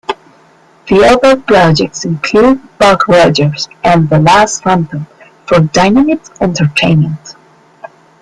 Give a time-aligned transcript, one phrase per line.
[0.91, 5.05] Other projects include "Buck Rogers" and The Last Phantom
[5.47, 7.35] for Dynamite Entertainment.